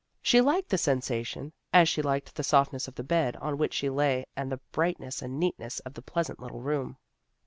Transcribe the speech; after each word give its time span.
She 0.23 0.41
liked 0.41 0.69
the 0.69 0.79
sensation, 0.79 1.53
as 1.71 1.87
she 1.87 2.01
liked 2.01 2.33
the 2.33 2.41
softness 2.43 2.87
of 2.87 2.95
the 2.95 3.03
bed 3.03 3.35
on 3.35 3.59
which 3.59 3.71
she 3.75 3.87
lay 3.87 4.25
and 4.35 4.51
the 4.51 4.57
brightness 4.71 5.21
and 5.21 5.39
neatness 5.39 5.77
of 5.81 5.93
the 5.93 6.01
pleasant 6.01 6.39
little 6.39 6.59
room. 6.59 6.97